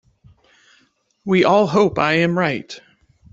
[1.25, 2.75] We all hope I am right.